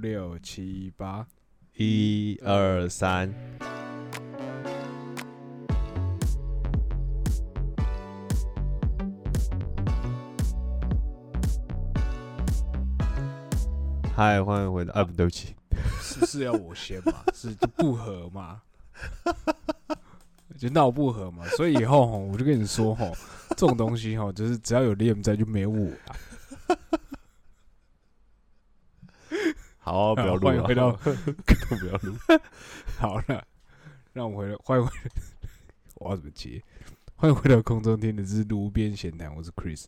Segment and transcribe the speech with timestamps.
[0.00, 1.26] 六七八，
[1.76, 3.30] 一二三，
[14.14, 15.54] 嗨，欢迎回到，啊，不对不起，
[16.00, 17.12] 是不是要我先嘛？
[17.34, 18.62] 是不合嘛？
[20.56, 21.44] 就闹不合嘛？
[21.56, 23.14] 所以以后吼，我就跟你说吼，
[23.50, 26.16] 这种东西吼，就是只要有 Liam 在，就没有我啦。
[29.90, 32.16] 好，不要录了，回到 不要录。
[32.96, 33.44] 好了，
[34.12, 35.10] 让我回来，欢迎回来，
[35.96, 36.62] 我要怎么接？
[37.16, 39.86] 欢迎回到空中听的是路边闲谈，我是 Chris。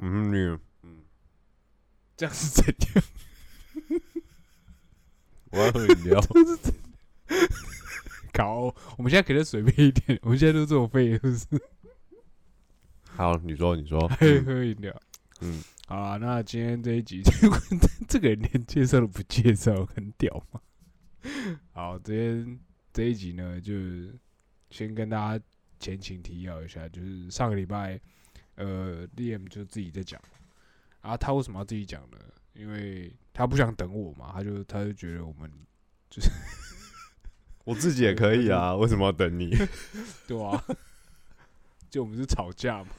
[0.00, 0.58] 嗯，你，
[2.18, 3.04] 这样是怎样？
[5.52, 6.20] 我要喝饮料。
[8.34, 11.46] 搞，我们现在可能随便一点，我们现在都这种废，是不是？
[13.06, 14.94] 好，你说，你说，还喝饮料。
[15.40, 17.22] 嗯，好啊，那今天这一集，
[18.08, 20.60] 这个人连介绍都不介绍，很屌嘛。
[21.70, 22.58] 好，今天
[22.92, 23.72] 这一集呢，就
[24.68, 25.44] 先跟大家
[25.78, 28.00] 前情提要一下，就是上个礼拜，
[28.56, 30.20] 呃，Liam 就自己在讲，
[31.02, 32.18] 啊，他为什么要自己讲呢？
[32.54, 35.48] 因为他不想等我嘛，他就他就觉得我们
[36.10, 36.28] 就是
[37.62, 39.56] 我自己也可以啊，为什么要等你？
[40.26, 40.64] 对啊，
[41.88, 42.90] 就我们是吵架嘛。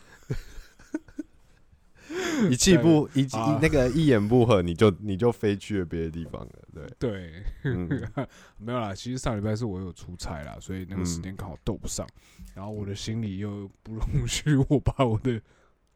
[2.49, 3.27] 一气不一
[3.61, 7.43] 那个一言不合，你就你就飞去了别的地方了，对对，
[8.57, 8.93] 没有啦。
[8.93, 12.07] 其实上礼拜是我有出差啦，所以那个时间刚好斗不上。
[12.53, 15.41] 然后我的行李又不容 许我把我的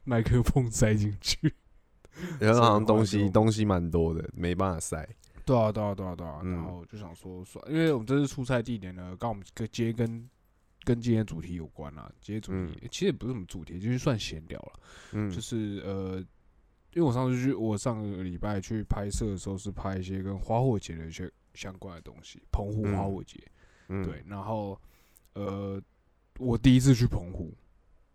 [0.04, 1.54] 麦克风塞进去，
[2.40, 5.08] 然后好像东西东西蛮多的，没办法塞。
[5.46, 6.40] 对啊，对啊，对啊，对啊。
[6.44, 10.30] 然后就想说，算，因为我们这次出差地点呢，刚我们接跟。
[10.84, 14.80] 跟今天主题有关啦，今天主题其实也不是什么主题，就是算闲聊了。
[15.12, 16.18] 嗯，就是呃，
[16.94, 23.40] 因为我上次去，我上个礼拜去拍摄的时候是拍一些跟花火节的一些相关的东西，澎湖花火节。
[23.90, 24.24] 嗯，对。
[24.26, 24.80] 然后
[25.34, 25.82] 呃，
[26.40, 27.54] 我第一次去澎湖，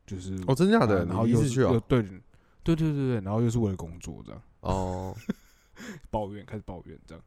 [0.05, 1.05] 就是哦，真的假的？
[1.05, 2.21] 然后又是对对
[2.65, 4.43] 对对对，然后又是为了工作这样。
[4.61, 5.17] 哦，
[6.11, 7.25] 抱怨开始抱怨这样，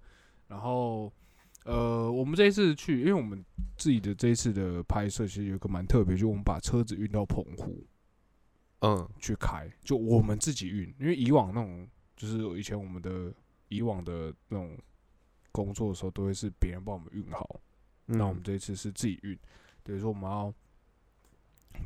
[0.47, 1.11] 然后。
[1.69, 3.45] 呃，我们这一次去，因为我们
[3.77, 7.85] 自己的这一次的拍摄其实有个蛮特别，就我们把车子运到澎湖，
[8.79, 10.91] 嗯，去开，就我们自己运。
[10.99, 11.87] 因为以往那种，
[12.17, 13.31] 就是以前我们的
[13.67, 14.75] 以往的那种
[15.51, 17.61] 工作的时候，都会是别人帮我们运好。
[18.07, 19.37] 那我们这一次是自己运，
[19.83, 20.51] 等于说我们要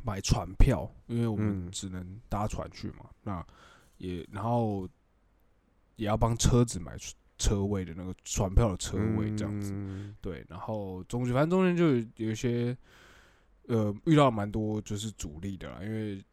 [0.02, 3.10] 买船票，因为我们只能搭船去嘛。
[3.22, 3.46] 那
[3.98, 4.88] 也然后
[5.96, 6.96] 也要帮车子买。
[7.36, 9.72] 车位的那个船票的车位这样子，
[10.20, 12.76] 对，然后中间反正中间就有一些，
[13.66, 16.24] 呃，遇到蛮多就是阻力的啦，因为，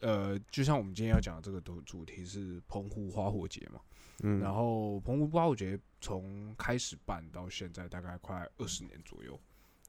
[0.00, 3.80] 呃，就像我们今天要讲的这个主主题是澎湖花火节嘛，
[4.22, 9.40] 嗯，然后澎湖花火节从开始办到现在大概快二十年左右，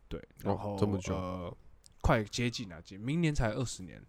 [0.07, 1.57] 对，然后这么久，呃，
[2.01, 4.01] 快接近了，接明年才二十年，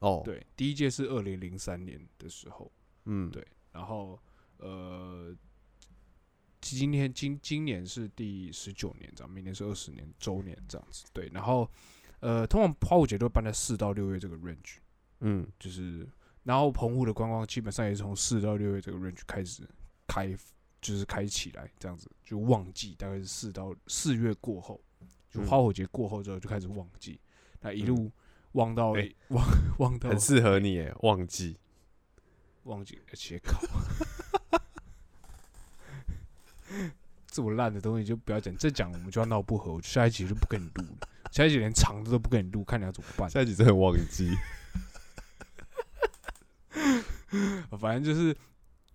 [0.00, 2.70] 哦，对，第一届是二零零三年的时候，
[3.06, 4.20] 嗯，对，然后
[4.58, 5.34] 呃。
[6.62, 11.04] 今天今今年是第十九年，这样，明年是二十年周年，这样子。
[11.12, 11.68] 对，然后，
[12.20, 14.76] 呃，通常花火节都办在四到六月这个 range，
[15.20, 16.08] 嗯，就是，
[16.44, 19.68] 然后澎湖的观光基本上也是从四到六月这个 range 开始
[20.06, 20.34] 开，
[20.80, 24.80] 就是开起来，这样子，就旺季大概是四到四月过后，
[25.28, 27.20] 就花火节过后之后就开始旺季，
[27.60, 28.10] 那一路
[28.52, 28.92] 旺到
[29.28, 29.44] 旺
[29.78, 31.58] 旺 到很适合你诶，旺季，
[32.62, 33.60] 旺季切考。
[37.32, 41.08] 这么烂的东西就不要讲，再讲我们就要闹不和，我下一集就不跟你录了。
[41.30, 43.28] 下一集连长的都不跟你录，看你要怎么办。
[43.30, 44.36] 下一集真的忘记。
[47.80, 48.36] 反正就是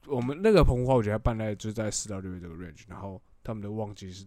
[0.06, 4.24] 我们那个澎湖话，我觉得办在就在四到六月这个 range，然后他们的旺季是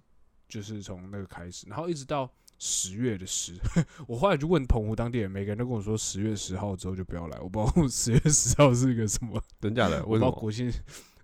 [0.49, 2.29] 就是从那个开始，然后一直到
[2.59, 3.55] 十月的十。
[4.09, 7.39] 我后来就问澎湖当地人，每个人都跟我说十月十号之后就不要来。
[7.39, 10.05] 我不知道十月十号是一个什么，真假的？
[10.07, 10.73] 为什么国庆？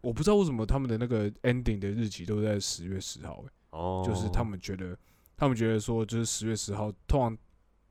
[0.07, 4.97] 我不知道为什么他们的那个 ending 的日期都在十月十号，哦，就是他们觉得，
[5.37, 7.37] 他们觉得说，就是十月十号，通常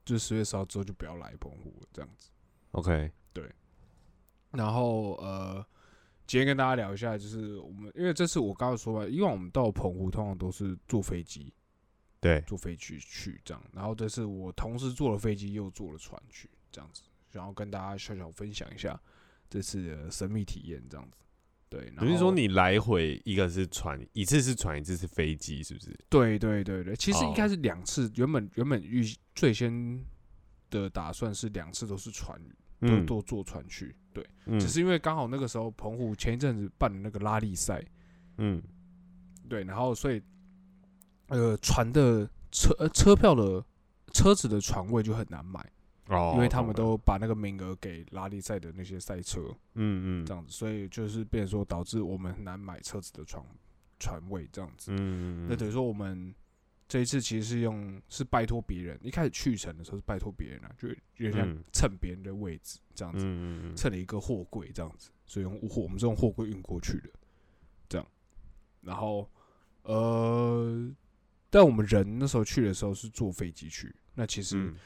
[0.02, 2.30] 就是十月十号之后就不要来澎湖这样子。
[2.70, 3.52] OK，对。
[4.52, 5.62] 然后呃，
[6.26, 11.52] 今天跟大家聊一下，就是我们因为这次我刚刚说了，以往我们到澎湖通常都是坐飞机，
[12.18, 13.62] 对，坐飞机去这样。
[13.74, 18.98] 然后这次我同时坐了飞机又坐了船去这样子，然后跟大家小小分享一下
[19.50, 21.18] 这次的神秘体验这样子。
[21.68, 25.98] 对，等于说你来回一个是船，一次是船，一次是飞机，是不是？
[26.08, 28.10] 对对对对，其实应该是两次。
[28.14, 29.04] 原本原本预
[29.34, 30.04] 最先
[30.70, 32.40] 的打算是两次都是船，
[32.80, 33.96] 都都坐船去。
[34.12, 34.24] 对，
[34.60, 37.84] 只是因为刚好那个时候澎湖前一阵子办的那个拉力赛，
[38.38, 38.62] 嗯
[39.48, 40.22] 对，然后所以
[41.28, 43.64] 呃船的车呃车票的
[44.12, 45.60] 车子的船位就很难买，
[46.08, 49.40] 哦，因为他们都把那个名额给拉力赛的那些赛车
[49.74, 50.26] 嗯嗯。
[50.26, 53.44] 这样子，所以就是变成说导致我们很难买车子的床
[53.98, 54.92] 船位这样子。
[54.94, 56.34] 嗯那等于说我们
[56.88, 67.10] 这一次其实是用是拜托别人，一开始去程的时候是拜托别人啊，就有点蹭别人的位置这样子，嗯嗯蹭了一个货柜这样子，所以用货我们是用货柜运过去的，
[67.88, 68.06] 这样，
[68.82, 69.28] 然后
[69.82, 70.88] 呃，
[71.50, 74.76] 但我们人那时候去的时候是坐飞机去，那其实嗯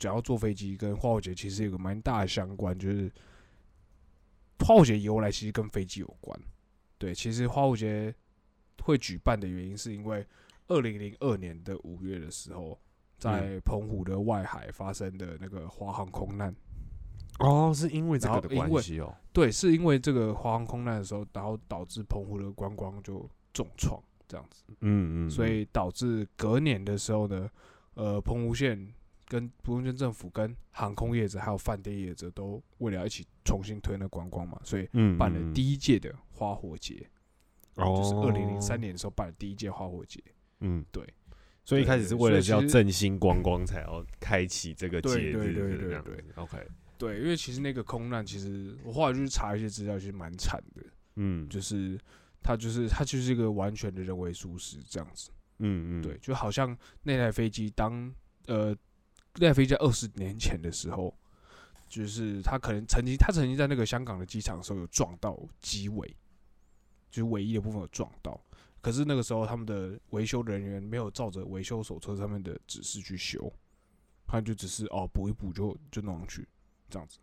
[0.00, 3.12] 只要坐飞机跟花火节其实有个蛮大的相关，就是
[4.58, 6.40] 花火节由来其实跟飞机有关。
[6.96, 8.12] 对，其实花火节
[8.82, 10.26] 会举办的原因是因为
[10.68, 12.80] 二零零二年的五月的时候，
[13.18, 16.54] 在澎湖的外海发生的那个华航空难。
[17.38, 24.64] 哦，是因为这个的关系哦，对，是因为这个华航空难的时候，然后导致澎湖的观光就重创这样子。
[24.80, 27.50] 嗯嗯，所以导致隔年的时候呢，
[27.94, 28.92] 呃，澎湖县
[29.30, 37.08] 跟不用县政府跟航空业者还有饭店业者都为了要一起重新推那观光嘛，所以嗯办了第一届的花火节，
[37.76, 40.20] 哦，就是二零零三，年的时候办了第一届花火节。
[40.58, 40.84] 嗯。
[40.90, 41.06] 对，
[41.64, 46.66] 所以一开始是为了要振兴观光，才要开启这个节对对日对对对，OK，
[46.98, 50.82] 对，因为其实那个空难，其实我后来就是查一些资料，其实蛮惨的，
[51.14, 51.96] 嗯，就是
[52.42, 55.30] 它就是它就是一个完全的人为疏失这样子。
[55.60, 58.12] 嗯嗯，对，就好像那台飞机当
[58.46, 58.76] 呃
[59.36, 61.16] 那飞机在二十年前的时候，
[61.88, 66.08] 就是他可能曾经他曾经在那个香港的机场的时候有撞到机尾，
[67.10, 68.40] 就是尾翼的部分有撞到，
[68.80, 73.52] 可是那个时候他们的维修人员没有照着维修手册上面的指示去修，
[74.26, 76.46] 他就只是哦补一补就就弄上去
[76.88, 77.18] 这样子。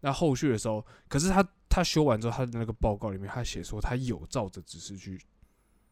[0.00, 5.18] 那后续的时候，可是他他修完之后，他的那个报告里面他写说他有照着指示去，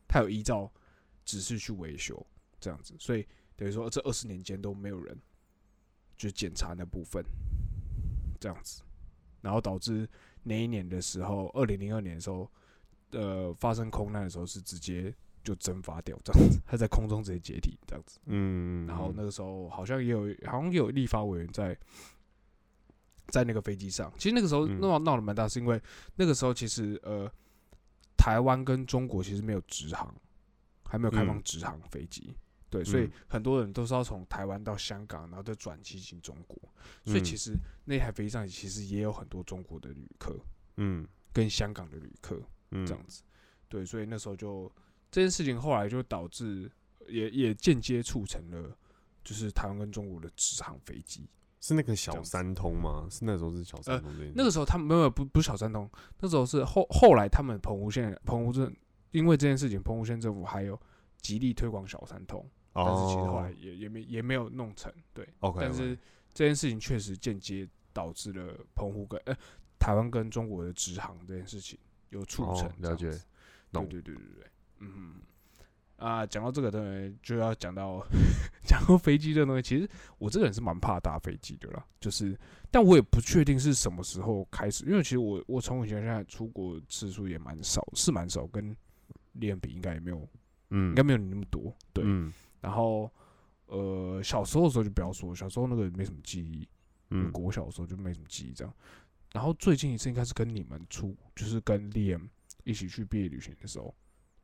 [0.06, 0.70] 他有依照
[1.25, 2.25] 指示去维修
[2.61, 3.26] 这样子，所以
[3.56, 5.19] 等于说这二十年间都没有人
[6.16, 7.25] 就检查那部分
[8.40, 8.82] 这样子，
[9.40, 10.08] 然后导致
[10.43, 12.50] 那一年的时候，二零零二年的时候，
[13.11, 18.19] 呃，发生空难的时候是直接就蒸发掉这样子，它在空中直接解体这样子。
[18.26, 21.76] 嗯，嗯，然后那个时候好像也有，好像也有立法委员在
[23.28, 24.12] 在那个飞机上。
[24.19, 25.81] 其实那个时候嗯闹闹得蛮大，是因为
[26.16, 27.31] 那个时候其实呃，
[28.16, 30.14] 台湾跟中国其实没有直航，
[30.84, 32.34] 还没有开放嗯直航飞机。
[32.75, 36.59] 对，所以嗯很多人都是要从台湾到香港，然后再转机进中国。
[37.05, 37.53] 所以嗯其实
[37.85, 40.37] 那台飞机上其实也有很多中国的旅客
[40.76, 42.41] 嗯跟香港的旅客。
[42.71, 43.23] 嗯这样子。
[43.69, 44.71] 对，所以那时候就
[45.11, 46.69] 这件事情后来就导致
[47.06, 48.76] 也也间接促成了，
[49.23, 51.29] 就是台湾跟中国的直航飞机。
[51.61, 53.06] 是那个小三通吗？
[53.09, 55.88] 是那时候是小三通那个时候他们没有不不是小三通，
[56.19, 58.75] 那时候是后后来他们澎湖县澎湖镇
[59.12, 60.79] 因为这件事情，澎湖县政府还有
[61.23, 62.44] 极力推广小三通，
[62.75, 63.55] 但是其实后来哦。
[63.59, 64.93] 也也没也没有弄成。
[65.12, 65.97] 对，，OK，但是
[66.32, 69.37] 这件事情确实间接导致了澎湖跟呃
[69.79, 71.79] 台湾跟中国的直航这件事情
[72.11, 72.73] 有促成哦。
[72.79, 73.11] 了解
[73.71, 74.47] 对对对对对，
[74.81, 75.17] 嗯
[75.97, 78.05] 啊，讲到这个东西就要讲到
[78.67, 79.88] 讲到飞机这个东西，其实
[80.19, 82.38] 我这个人是蛮怕搭飞机的啦，就是
[82.71, 88.76] 但我也不确定是什么时候开始，因为其实我我从以前现在出国次数也蛮少，是蛮少，跟
[89.35, 90.28] 练比应该也没有，
[90.71, 90.88] 嗯。
[90.88, 92.33] 应该没有你那么多，对，嗯
[92.64, 93.12] 然后
[93.66, 96.66] 呃小时候的时候就不要说，小时候那个没什么记忆，
[97.11, 98.75] 嗯国小的时候就没什么记忆这样。
[99.35, 102.23] 然后最近一次应该是跟你们出，就是跟 Liam
[102.62, 103.94] 一起去毕业旅行的时候。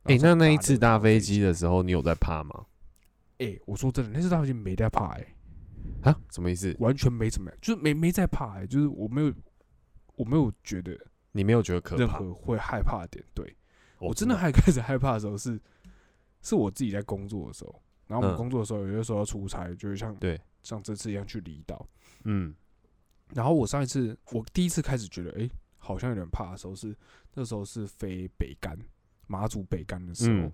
[0.03, 2.65] 哎，那那一次搭飞机，的时候，你有在怕吗？
[3.39, 5.25] 哎、我说真的，那次搭飞机没在怕、哎，
[6.03, 6.75] 啊，什么意思？
[6.79, 9.33] 完全没怎么样，就是没没在怕、哎，就是我没有，
[10.15, 10.95] 我没有觉得
[11.31, 12.07] 你没有觉得可任？
[12.07, 13.25] 何会害怕的点。
[13.33, 13.45] 对
[13.99, 15.59] 哦我真的还 开始害怕的时候是，
[16.41, 18.37] 是我自己在工作的时候，然后我们嗯。
[18.37, 20.39] 工作的时候，有些时候要出差，就是像对。
[20.63, 21.87] 像这次一样去离岛。
[22.25, 22.53] 嗯。
[23.33, 26.93] 然后我上一次，我第一次开始觉得，哎、好像有点怕的时候是，
[27.33, 28.77] 那时候是飞北干
[29.27, 30.51] 马祖北干的时候，嗯。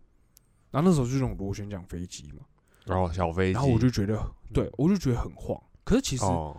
[0.70, 2.46] 然后那时候就是那种螺旋桨飞机嘛，
[2.86, 4.22] 然后小飞机，然后我就觉得，
[4.54, 5.60] 对我就觉得很晃。
[5.84, 6.56] 可是其实，哦，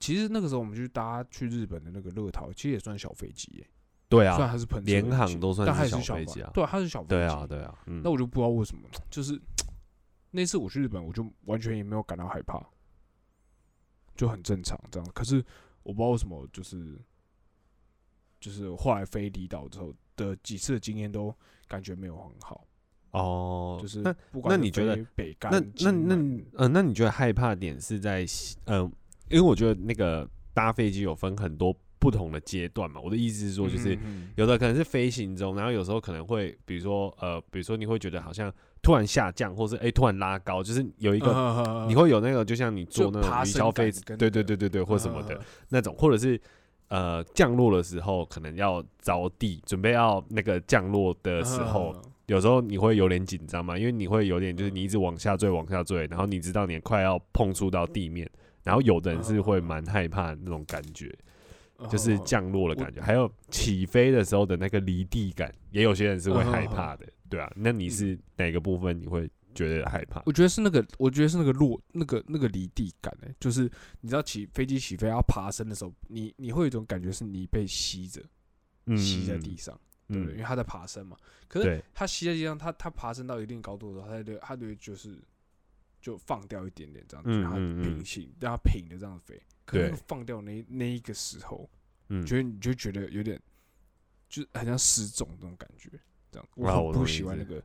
[0.00, 3.68] 其实那个时候我们去搭去日本的那个乐桃，其实也算小飞机耶、
[4.08, 6.50] 对虽然啊，它是喷射联航都算是小飞机啊。
[6.54, 7.08] 对，它是小飞机。
[7.10, 8.00] 对啊，对啊，嗯。
[8.02, 9.38] 那我就不知道为什么，就是
[10.36, 12.62] 那次我去日本，我就完全也没有感到害怕，
[14.14, 15.10] 就很正常这样。
[15.14, 15.42] 可是
[15.82, 17.00] 我不知道为什么，就是
[18.38, 21.34] 就是后来飞离岛之后的几次的经验都
[21.66, 22.66] 感觉没有很好，
[23.12, 28.26] 哦，就是那不管那你觉得北干那那那嗯呃，那你觉得害怕点是在
[28.66, 28.92] 嗯、呃，
[29.30, 31.74] 因为我觉得那个搭飞机有分很多
[32.06, 33.00] 不不同的阶段嘛。
[33.00, 33.98] 我的意思是说，就是
[34.36, 46.40] 有的可能是飞行中，然后有时候可能会，比如说呃，比如说你会觉得好像突然下降，或是哎突然拉高，就是有一个 你会有那个，就像你做那种云霄飞，对对对对对，或什么的那种，或者是
[46.88, 51.92] 呃降落的时候可能要着地，准备要那个降落的时候。
[52.26, 58.28] 有时候你会有点紧张嘛，因为你会有点就是你一直往下坠，往下坠，然后你知道你快要碰触到地面，
[58.64, 61.08] 然后有的人是会蛮害怕那种感觉，
[61.90, 70.22] 就是降落的感觉，还有起飞的时候的那个离地感，也有些人是会害怕的，对啊，那你是哪个部分你会觉得害怕？
[70.26, 78.22] 我觉得是那个，我觉得是那个落那个那个离地感哎，就是你知道起飞机起飞要爬升的时候，你你会有一种感觉是你被吸着，
[78.96, 79.78] 吸在地上。
[80.08, 81.16] 对不对，因为他在爬升嘛，
[81.48, 85.18] 可是他吸在地上，他他爬升到一定高度的时候，他就他就就是
[86.00, 89.36] 就放掉一点点这样，子，让它平行，让它平的这样飞。
[89.66, 91.68] 可能放掉那那一个时候，
[92.08, 93.38] 嗯，觉得你就觉得有点，
[94.30, 95.90] 就很像失重那种感觉，
[96.32, 96.48] 这样。
[96.54, 97.62] 我不喜欢那个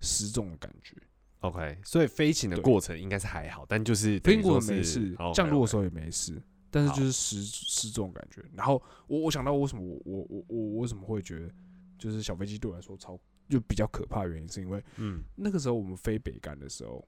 [0.00, 0.96] 失重的感觉。
[1.40, 6.40] OK，所以飞行的过程应该是还好，但就是飞过没事，降落的时候也没事，
[6.70, 8.42] 但是就是失失重感觉。
[8.54, 11.52] 然后我我想到为什么我我我我为什么会觉得。
[11.98, 17.06] 就是小飞机对我来说超就比较可怕的原因，是因为嗯那个时候我们飞北干的时候，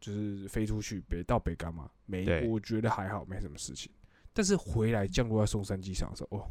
[0.00, 3.90] 就是飞出去北到北干嘛，没我觉得还好没什么事情。
[4.32, 6.50] 但是回来降落在松山机场的时候，哦，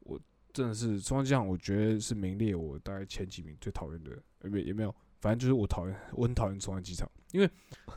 [0.00, 0.20] 我
[0.52, 7.50] 真的是松山机场，我觉得是名列我大概前几名最讨厌的，没也没有，反正就是我讨厌我很讨厌松山机场，因为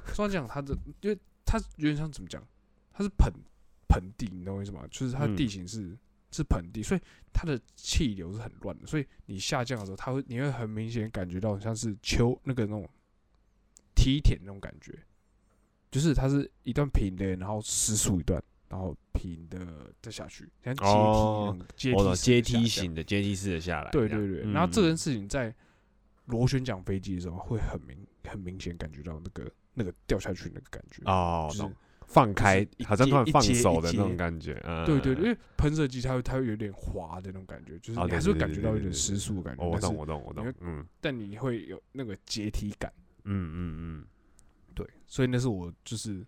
[0.08, 2.46] 松山机场它的因为它有点像怎么讲，
[2.92, 3.34] 它是盆
[3.88, 4.88] 盆地，你懂我意思吗？
[4.92, 5.98] 就是它的地形是。
[6.36, 12.90] 是盆地，所以它的气流是很乱的，所以你下降的时候，它会你会很明显感觉到像是秋那个那种
[14.04, 14.92] 梯田那种感觉，
[15.90, 20.76] 就是它是一段平的，然后失速一段，然后平的再下去，像
[21.76, 23.90] 阶梯，阶梯阶梯型的阶梯式的下来。
[23.92, 25.54] 对对对，然后这件事情在
[26.26, 31.74] 螺旋桨飞机的时候会很明很明显感觉到那个那个掉下去那个感觉哦，就是。
[32.06, 34.62] 放开，好像突然放手的那种感觉。
[34.66, 39.66] 嗯，对对，因为喷射机它会它会有点滑的那种感觉，就是你还是会感觉到有点失速的感觉。
[39.66, 40.54] 我懂，我懂，我懂。
[40.60, 42.92] 嗯，但你会有那个阶梯感。
[43.26, 44.06] 嗯嗯嗯，
[44.74, 46.26] 对，所以那是我就是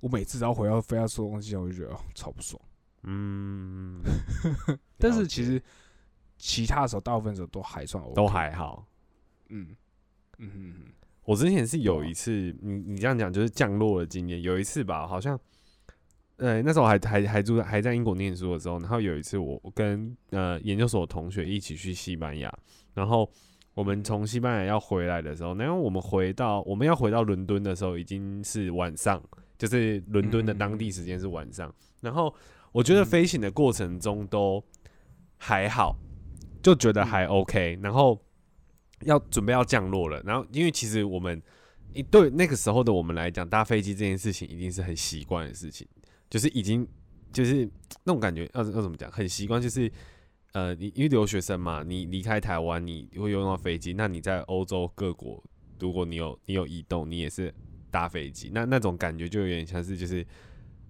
[0.00, 2.60] 我每次只要回到非要收东西，我就觉得超不爽。
[3.02, 4.00] 嗯，
[4.98, 5.62] 但是其实
[6.38, 8.86] 其他的时候，大部分时候都还算 OK，都还好。
[9.48, 9.76] 嗯
[10.38, 10.74] 嗯嗯。
[11.24, 14.42] 我之前是有一次，你你这样讲就是降落的经验。
[14.42, 15.38] 有一次吧，好像，
[16.36, 22.52] 呃，那时候还还还住还在英国念书的时候，然后有一次我跟呃研究所同学一起去西班牙，
[22.92, 23.30] 然后
[23.74, 29.22] 我们从西班牙要回来的时候，然后我们回到我们要回到伦敦的时候已经是晚上，
[29.58, 31.74] 就是伦敦的当地时间是晚上。
[32.00, 32.34] 然后
[32.72, 34.64] 我觉得飞行的过程中都
[35.36, 35.96] 还好，
[36.62, 37.78] 就觉得还 OK。
[37.82, 38.18] 然后。
[39.00, 41.42] 要准备要降落了，然后因为其实我们
[41.92, 45.86] 一对那个时候的我们来讲，搭飞机这件事情一定是很习惯的事情，
[46.30, 46.88] 就是已经
[47.30, 47.68] 就是
[48.04, 49.92] 那种感觉，要要怎么讲，很习惯，就是
[50.54, 55.40] 呃，你因为留学生嘛，你离开台湾，你会用到飞机，那你在欧洲各国，
[55.78, 57.54] 如果你有你有移动，你也是
[57.90, 60.26] 搭飞机，那那种感觉就有点像是就是。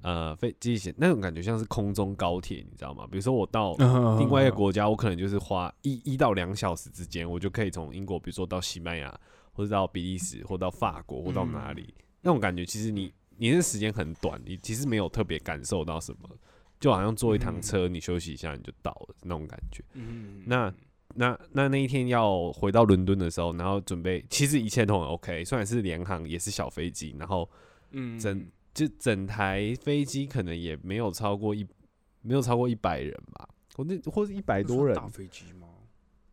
[0.06, 3.08] 呃，飞机险那种感觉像是空中高铁，你知道吗？
[3.10, 3.74] 比如说我到
[4.18, 9.18] 另外一个国家，我可能就是花一一到两小时之间，我就可以从英国，比如说到西班牙，
[9.54, 16.28] 或者到比利时，或到法国，或到哪里，那种感觉其实你你的时间很短，你其实没有特别感受到什么，
[16.84, 19.82] 就好像坐一趟车，你休息一下你就到了那种感觉。
[19.94, 20.70] 嗯，那
[21.14, 27.48] 那那那一天要回到伦敦的时候，然后准备，其实一切都很 OK，虽然是联航，也是小飞机，然后
[27.92, 28.46] 嗯，整。
[28.74, 31.64] 就整台飞机可能也没有超过一，
[32.22, 34.96] 没有超过一百人吧，或者或者一百多人。
[34.96, 35.68] 大飞机吗？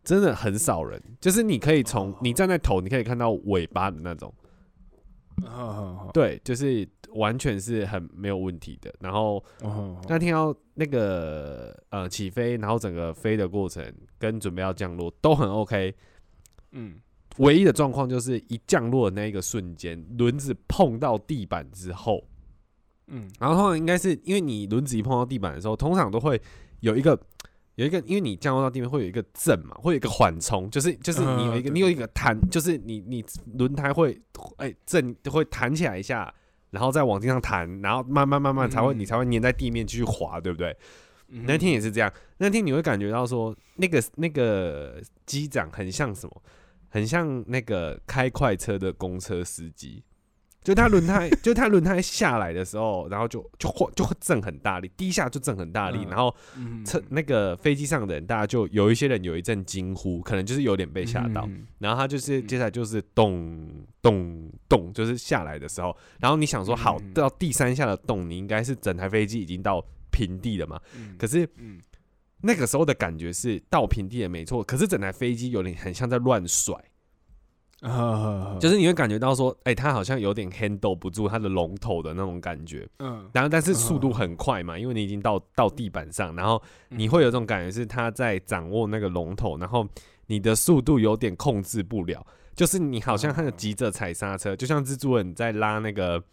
[0.03, 4.33] 真的很少人，就是你可以从你站在头，你可以看到尾巴的那种。
[6.13, 8.93] 对，就是完全是很没有问题的。
[8.99, 9.43] 然后
[10.07, 13.83] 那天要那个呃起飞，然后整个飞的过程
[14.17, 15.93] 跟准备要降落都很 OK。
[16.71, 16.95] 嗯。
[17.37, 22.21] 唯一的状况就是一降落的那一个瞬间，轮子碰到地板之后，
[23.07, 26.39] 嗯，然后应该是因为你轮子一碰到地板的时候，通常都会
[26.81, 27.17] 有一个
[27.81, 33.23] 有一个，因为你降落到地面会有一个震嘛，会有一个缓冲，就是就是你有一个你有一个弹，就是你你
[33.53, 34.19] 轮胎会
[34.57, 36.33] 哎震会弹起来一下，
[36.69, 40.75] 然后再往地上弹，然后慢慢慢慢才会你才会粘在地面继续滑，对不对？
[41.45, 46.41] 那天也是这样，那天你会感觉到说那个那个机长很像什么？
[46.93, 50.03] 很像那个开快车的公车司机，
[50.63, 56.33] 就它轮胎，就它轮胎下来的时候，然后就就晃就会震很大力，第一下就震很大力，然后
[56.85, 61.49] 车那个飞机上的人，大家就有一些人有一阵惊呼，可能就是有点被吓到，
[61.79, 63.67] 然后他就是接下来就是咚
[64.03, 70.79] 咚咚，就是下来的时候，然后你想说好到第三下的动，你应该是整台飞机已经到平地了嘛？
[71.17, 71.49] 可是
[72.43, 76.75] 那个时候的感觉是到平地也没错，可是整台飞机有点很像在乱甩。
[78.61, 89.87] 就是你会感觉到说，哎，他好像有点 handle 不住他的龙头的那种感觉，嗯，然后但是速度很快嘛，因为你已经到到地板上，然后你会有这种感觉是他在掌握那个龙头，然后
[90.27, 92.23] 你的速度有点控制不了，
[92.55, 96.23] 就是你好像很急着踩刹车，就像蜘蛛人在拉那个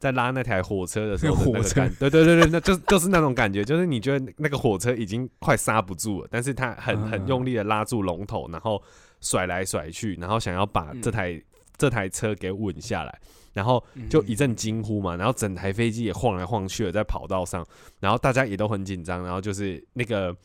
[0.00, 1.52] 在拉那台火车的时候，
[2.00, 8.82] 对对对对，那就就是那种感觉，就是你觉得那个火车已经快刹不住了，但是他很很用力的拉住龙头，然后。
[9.20, 11.40] 甩来甩去，然后想要把这台
[11.76, 13.20] 这台车给稳下来，
[13.52, 17.66] 然后就一阵惊呼嘛，然后整台飞机也晃来晃去的在跑道上，
[18.00, 20.36] 然后大家也都很紧张，然后就是那个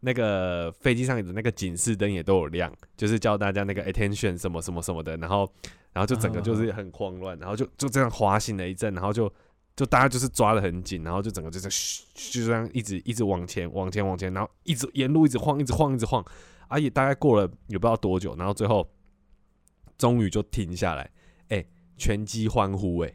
[0.00, 5.50] 那个飞机上的那个警示灯也都有亮，就是叫大家那个 attention 什么什么什么的，然后
[5.92, 9.32] 然后就整个就是很慌乱，然后就就这样滑行了一阵，然后就
[9.76, 16.24] 就大家就是抓的很紧，然后就整个就是就这样一直一直往前往前往前，然后一直沿路一直晃一直晃一直晃。
[16.68, 18.90] 而且大概过了也不知道多久，然后最后
[19.96, 21.08] 终于就停下来，
[21.48, 21.64] 哎，
[21.96, 23.14] 全机欢呼，哎，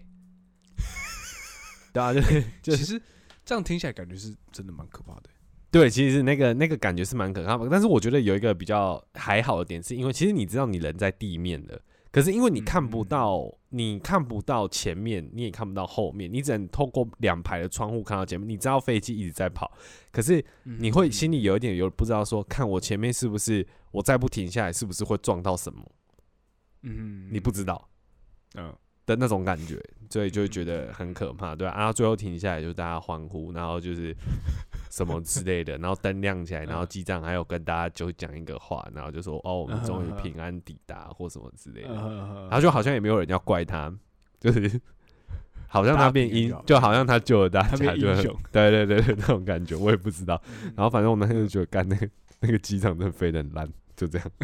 [1.92, 2.22] 对啊，就
[2.62, 3.02] 就其实
[3.44, 5.24] 这样听起来感觉是真的蛮可怕的。
[5.70, 11.82] 对，其实那个那个感觉是蛮可怕的，但是我觉得有一个比较还好的点，是因为其实你知道你人在地面的。
[12.10, 18.48] 可是因为你看不到，你看不到前面，你也看不到后面，你只能透过两排的窗户看到前面。
[18.48, 19.72] 你知道飞机一直在跑，
[20.12, 25.84] 可是你会心里有一点有不知道说，看我前面是不是我再不停下来，是不是会撞到什么？
[26.84, 27.90] 嗯，你不知道，
[28.56, 28.74] 嗯。
[29.04, 29.82] 的那种感觉，
[30.12, 31.92] 所以就觉得很可怕，对啊？
[31.94, 34.14] 最后停下来，就大家欢呼，然后就是
[34.92, 43.90] 什么之类的，然后灯亮起来，然后机长还有跟大家就讲一个话，然后就说：“哦，我们终于平安抵达，或什么之类的。”然后就好像也没有人要怪他，
[44.38, 44.82] 就是
[45.70, 48.14] 好像他变英，就好像他救了大家，就
[48.52, 50.42] 对对对对那种感觉，我也不知道。
[50.76, 52.10] 然后反正我那天就觉得，干那个
[52.42, 54.30] 那个机场真的飞得很烂，就这样。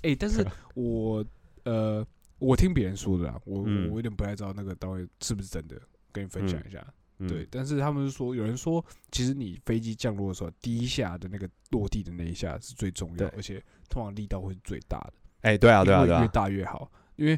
[0.00, 1.22] 哎，但是我
[1.64, 2.02] 呃。
[2.38, 5.80] 我听别人说的啦，我我有点不太知道那个到底是不是真的，
[6.12, 6.86] 跟你分享一下。
[7.26, 15.14] 对，但是他们是说，有人说，其实你飞机降落的时候，第一下的那个落地的那一下是最重要，而且通常力道会是最大的。
[15.40, 17.36] 哎，对啊，对啊，对啊，越大越好，因为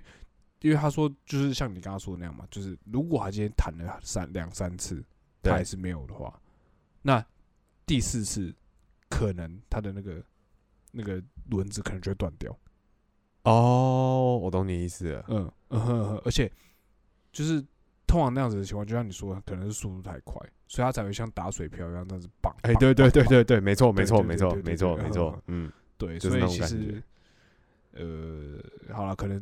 [0.61, 5.03] 因为他说，就是像你刚刚说的那样嘛，就是如果他今天弹了三两三次，
[5.43, 6.39] 他还是没有的话，
[7.01, 7.25] 那
[7.87, 8.55] 第四次
[9.09, 10.23] 可能他的那个
[10.93, 12.55] 那个轮子可能就会断掉。
[13.45, 15.25] 哦，我懂你意思了。
[15.29, 16.51] 嗯嗯，而且
[17.31, 17.65] 就是
[18.05, 20.35] 通常那样子的情况，就像你说，可能是速度太快，
[20.67, 22.53] 所以他才会像打水漂一样，但是棒。
[22.63, 25.41] 哎，对对对对对，没错没错没错没错没错。
[25.47, 27.01] 嗯，对，所以其实
[27.93, 28.59] 呃，
[28.93, 29.41] 好了，可能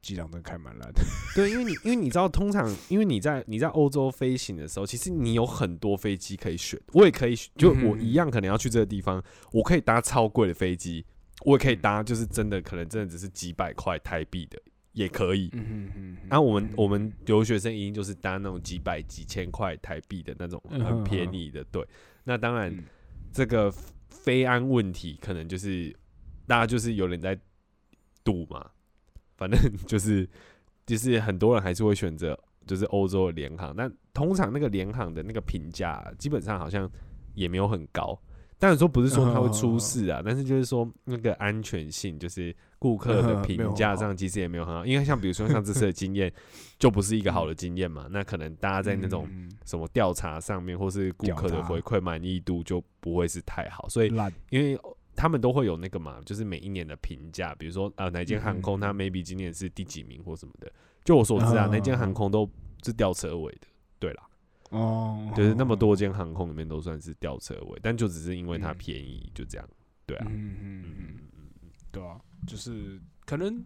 [0.00, 1.02] 机长灯开蛮烂的。
[1.36, 9.22] 对，因为你因为你知道，通常因为你在你在欧洲飞行的时候，其实你有很多飞机可以选，我也可以，就我一样可能要去这个地方，
[9.52, 11.04] 我可以搭超贵的飞机。
[11.42, 14.60] 我也可以搭，就是真的可能真的只是几百块台币的
[14.92, 15.48] 也可以。
[15.52, 21.64] 嗯嗯那我们我们留学生一定就是搭那种几百几千块台币的那种很便宜的。
[21.64, 21.86] 对，
[22.24, 22.76] 那当然
[23.32, 23.72] 这个
[24.08, 25.94] 飞安问题可能就是
[26.46, 27.38] 大家就是有人在
[28.22, 28.70] 赌嘛，
[29.36, 30.28] 反正就是
[30.84, 36.90] 就是很多人还是会选择就是欧洲的联航，但通常那个联航的那个评价基本上好像
[37.34, 38.20] 也没有很高。
[38.60, 46.30] 但是说不是说它会出事啊，但是就是说那个安全性，就是顾客的评价上其实也没有很好，因为像比如说像这次的经验，
[46.78, 48.06] 就不是一个好的经验嘛。
[48.10, 49.26] 那可能大家在那种
[49.64, 53.88] 什么调查上面，或是顾客的回馈满意度就不会是太好。
[53.88, 54.12] 所以
[54.50, 54.78] 因为
[55.16, 60.70] 他们都会有那个嘛，就是每一年的评价，比如说呃哪间航空它 maybe 今年是第几名或什么的。
[61.02, 62.46] 就我所知啊，哪间航空都
[62.84, 63.66] 是吊车尾的。
[63.98, 64.22] 对啦。
[64.70, 69.68] 哦，就是那么多间航空里面都算是吊车尾，但就只是因为它便宜，就这样，
[70.06, 70.32] 对啊，嗯。
[70.32, 73.64] 嗯嗯嗯，对啊，就是可能，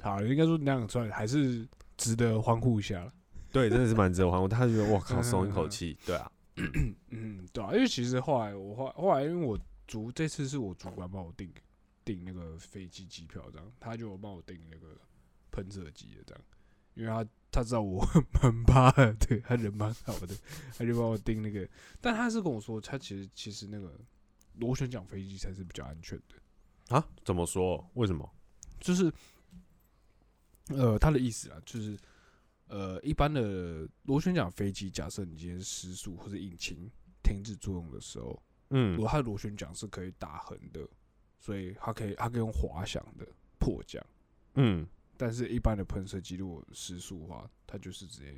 [0.00, 3.12] 好，应该说那样算还是值得欢呼一下了，
[3.52, 4.46] 对，真的是蛮值得欢呼。
[4.46, 6.30] 他觉得我靠，松一口气，对啊，
[7.10, 11.50] 嗯，对啊，因为其实后来我后后来因为我主这次是我主管帮我订
[12.04, 14.96] 订那个飞机机票这样，他就帮我订那个
[15.50, 16.44] 喷射机的这样，
[16.98, 17.26] 因为他。
[17.50, 18.06] 他知道我
[18.42, 20.36] 蛮怕的，对他人蛮好的，
[20.76, 21.66] 他就帮我订那个。
[21.98, 23.98] 但他是跟我说，他其实其实那个
[24.58, 27.02] 螺旋桨飞机才是比较安全的啊？
[27.24, 27.90] 怎么说？
[27.94, 28.30] 为什么？
[28.78, 29.10] 就是
[30.68, 31.98] 呃，他的意思啊，就是
[32.66, 36.88] 呃，一般的螺旋桨飞机，假设你今天失速或者引擎
[37.22, 40.86] 停止作用的时候，嗯如果它的螺旋桨是可以打横的，
[41.40, 43.26] 所以它可以它可以用滑翔的
[43.58, 44.04] 迫降。
[44.54, 44.86] 嗯，
[45.18, 48.32] 但是，一般的喷射机如果失速的话，它就是直接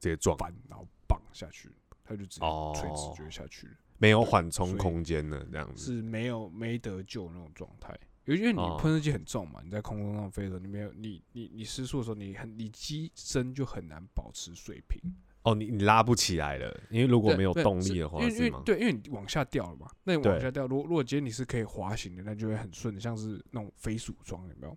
[0.00, 1.70] 直接撞，翻，然后棒下去，
[2.04, 5.84] 它就直接哦垂直就下去了，没有缓冲空间了，这样子。
[5.84, 7.96] 是没有没得救那种状态。
[8.26, 15.00] 因为你哦喷射机很重嘛，你在空中上飞的时候，你没有你你你失速的时候，你很你机身就很难保持水平。
[15.44, 24.76] 哦，你你拉不起来了，因为如果没有动力的话，因为对，因为你往下掉了嘛，那你往下掉，如果如果今天你是可以滑行的，那就会很顺的，像是那种飞鼠装，有没有？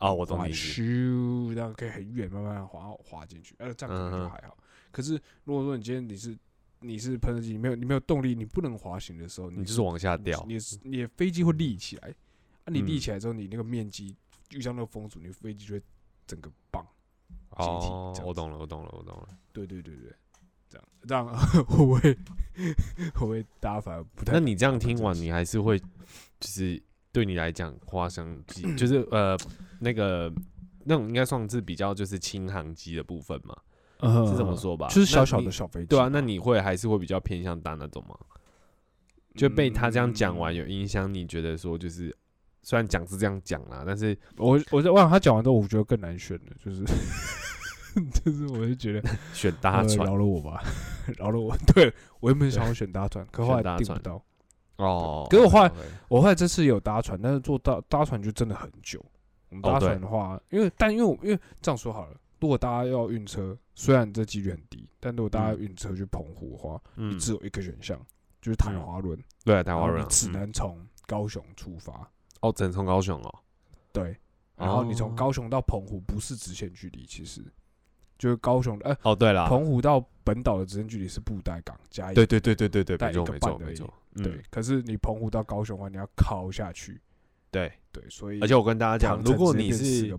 [0.00, 0.82] 哦，我懂滑你意思。
[0.82, 4.56] 咻，这样可以很远，慢慢滑滑进去，呃，这样可能就还好。
[4.90, 5.12] 可是
[5.44, 6.36] 如果说你今天你是
[6.80, 12.08] 你是喷射机，你没有你没有动力，你不能滑行的时候，你就是往下掉，你的你的飞机会立起来，
[12.64, 14.16] 啊，你立嗯起来之后，你那个面积
[14.50, 15.82] 遇上那个风阻，你飞机就会
[16.26, 16.84] 整个棒。
[17.50, 19.28] 哦我懂了，我懂了，我懂了。
[19.52, 20.12] 对对对对，
[20.68, 21.26] 这样这样
[21.66, 24.32] 会 不会会不会大家反而不太？
[24.32, 26.82] 那你这样听完，你还是会，就是
[27.12, 29.36] 对你来讲，滑翔机 就是呃
[29.80, 30.32] 那个
[30.84, 33.56] 那种应该算是比较就是轻航机的部分嘛，
[34.00, 34.88] 嗯是这么，说吧？
[34.88, 35.88] 就是小小的小飞机嘛。
[35.88, 38.16] 对啊，那你会还是会比较偏向搭那种吗？
[39.34, 42.14] 就被他这样讲完嗯有影响，你觉得说就是
[42.62, 46.82] 虽然讲是这样讲啦，但是我我在我想他讲完之后，我觉得更难选了，就是
[48.24, 50.62] 就是我就觉得选搭呃船饶了我吧，
[51.18, 51.56] 饶了我。
[51.74, 54.24] 对我原本想要选搭船， 可后来搭船订不到。
[54.80, 55.72] 哦，可是我后来
[56.08, 59.04] 我后来这次有搭船，但是坐搭搭船就真的很久。
[59.50, 65.58] 我们搭船的话，因为但因为我因为这样说好了，如果大家要晕车，虽然这几率很低，但如果大家嗯。
[65.60, 67.14] 运车去澎湖的话，嗯。
[67.14, 68.00] 你，只有一个选项，
[68.40, 68.80] 就是台嗯。
[68.80, 72.08] 华轮，对啊，台湾人啊然后你只嗯能从高雄出发。
[72.40, 73.34] 哦，只能从高雄哦，
[73.92, 74.16] 对，
[74.56, 74.94] 然后你哦。
[74.94, 77.44] 从高雄到澎湖不是直线距离，其实。
[78.18, 87.00] 就是高雄的呃哦，对了，澎湖到本岛的直线距离是布袋港加一对对对对对对，带没错没错没错，对嗯，可是你澎湖到高雄的话，你要靠下去，
[87.50, 90.12] 对，对，所以而且我跟大家讲，如果你是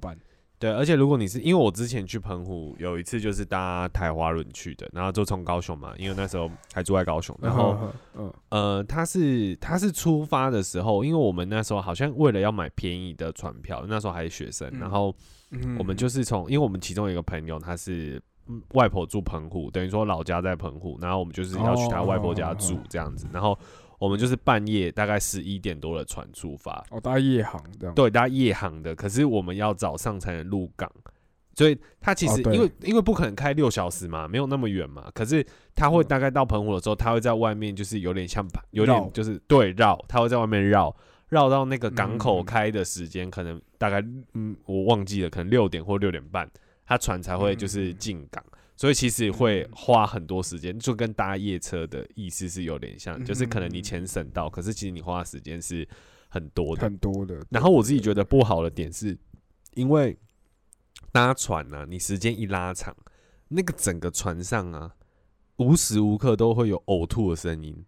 [0.60, 15.16] 对，而且如果你是因为我之前去澎湖有一次就是搭台华轮去的，然后就从高雄嘛，因为那时候还住在高雄，然后嗯呃，他是他是出发的时候，因为我们那时候好像为了要买便宜的船票，那时候还是学生，嗯然后
[15.50, 18.22] 嗯我们就是从，因为我们其中有一个朋友他是嗯
[18.74, 23.58] 外婆住澎湖，等于说老家在澎湖，然后我们就是要去他外婆家住哦这样子，然后
[24.00, 30.92] 我们就是半夜大概十一点多的船出发，哦，搭夜航这样，对，大家夜航的，可是我们要早上才能入港，
[31.54, 40.96] 所以他其实、哦因为因为不可能开六小时嘛，没有那么远嘛，可是他会大概到澎湖的时候，他会在外面就是有点像有点就是对绕，他会在外面绕。
[41.32, 42.46] 绕到那个港口嗯。
[42.46, 46.46] 开的时间，可能大概嗯，我忘记了，可能六点或六点半，
[46.86, 48.44] 他船才会就是嗯进港，
[48.76, 55.88] 所以其实会嗯花很多时间，就跟搭夜车的意思是有点像，就是可能你嗯钱省到，可是其实你花的时间是
[56.30, 56.84] 很多的。
[56.84, 57.40] 很多的。
[57.50, 59.18] 然后我自己觉得不好的点是，
[59.76, 60.18] 因为
[61.12, 62.96] 搭船呢、你时间一拉长，
[63.50, 64.96] 那个整个船上啊，
[65.58, 67.86] 无时无刻都会有呕吐的声音，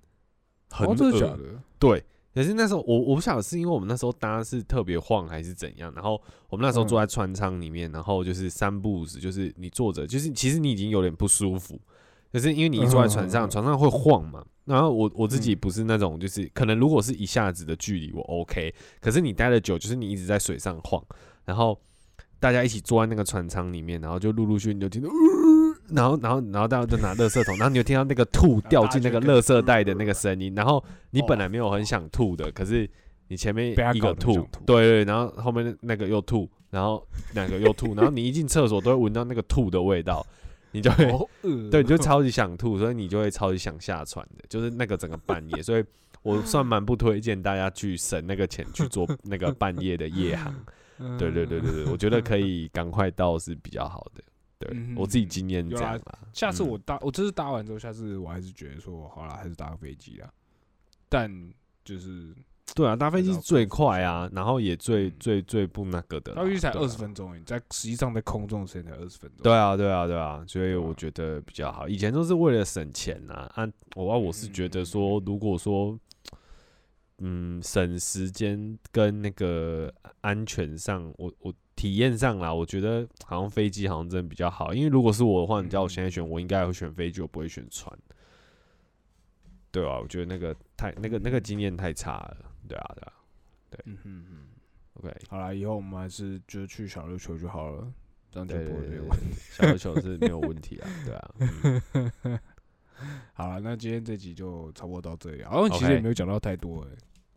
[0.69, 1.62] 很恶假的？
[1.79, 2.03] 对，
[2.34, 6.19] 可是那时候我我不晓得是因为我们那时候搭是特别晃还是怎样，然后
[6.50, 11.80] 我们那时候坐在船舱里面，然后就是三不五时，就是你坐着，就是其实你已经有点不舒服，
[12.32, 14.43] 可是因为你一坐在船上，嗯船上会晃嘛。
[14.65, 21.04] 然后我我自己嗯不是那种，就是可能如果是一下子的距离我 OK，可是你待的久，就是你一直在水上晃，
[21.43, 21.78] 然后
[22.39, 25.15] 大家一起坐在那个船舱里面，然后就陆陆续续你就听到，呃
[25.95, 32.89] 然后然后然后大家就拿垃圾桶，然后你就听到那个吐掉进那个垃圾袋的那个声音，然后你本来没有很想吐的，可是
[33.27, 40.25] 你前面一个吐对对，然后后面那个又吐，然后两个又吐，然后你一进厕所都会闻到那个吐的味道，
[40.71, 41.06] 你就会
[41.71, 45.84] 对，你就 超级想吐，所以你就会超级想下船的，就是那个整个半夜，所以
[46.21, 50.53] 我算 蛮不推荐大家去省那个钱去做那个半夜的夜航。
[51.17, 54.23] 对对对对对，我觉得可以赶快到是比较好的。
[54.63, 56.19] 对嗯我自己经验这样啦。
[56.34, 60.32] 下次嗯我搭，我这次搭完之后，下次我还是觉得说，好啦，还是搭个飞机啦。
[61.10, 61.54] 但
[61.86, 62.34] 就是
[62.73, 66.41] 对啊，搭飞机最快啊，然后也最嗯最最不那个的啦。
[66.41, 69.43] 搭飞机才二十分钟而已，在实际上在空中的时间才二十分钟。
[69.43, 71.88] 对啊，对啊，对啊，所以我觉得比较好。
[71.88, 75.99] 以前都是为了省钱呐，啊，我我是觉得说，如果说，
[77.19, 84.74] 嗯，省时间跟那个安全上，我我体验上啦，我觉得好像飞机好像真的比较好。
[84.74, 87.98] 因为如果是我的话，你叫我现在选，我应该会选飞机，我不会选船。
[89.72, 92.38] 对啊，我觉得那个太那个那个经验太差了。
[92.68, 93.14] 对啊，对啊
[93.70, 94.38] 对嗯哼哼。
[95.02, 97.92] ，OK，好啦，以后我们还是就是去小琉球就好了。
[98.32, 99.36] 这样就不会有问题。
[99.52, 101.36] 小琉球是没有问题啊，对啊，
[102.24, 102.40] 嗯
[103.34, 105.52] 好了，那今天这集就差不多到这里啊。
[105.52, 106.90] 好像其实也没有讲到太多、欸，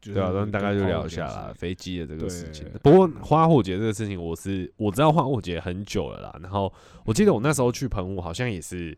[0.06, 2.68] 就是对啊，那大概就聊一下飞机的这个事情。
[2.82, 6.38] 不过花火节这个事情，我是我知道花火节很久了啦。
[6.40, 6.72] 然后
[7.04, 8.96] 我记得我那时候去澎湖，好像也是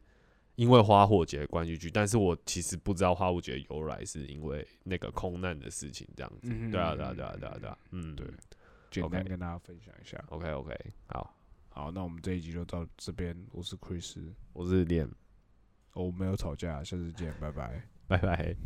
[0.57, 6.51] 因为花火节的关系去，但是我其实不知道花火节的由来是因为那个空难的事情这样子。
[6.51, 8.27] 嗯对啊，对啊，对啊，对啊，对啊，嗯，对
[8.91, 10.23] 简单 OK 跟大家分享一下。
[10.29, 10.75] ，OK OK，
[11.07, 11.35] 好，
[11.71, 13.37] 好，那我们这一集就到这边。
[13.53, 14.17] 我是 Chris，
[14.53, 15.07] 我是脸，
[15.93, 17.83] 哦我们没有吵架，下次见，拜拜。
[18.09, 18.57] 拜拜。